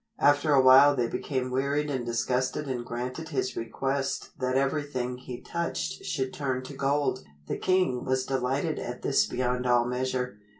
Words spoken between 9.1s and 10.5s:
beyond all measure.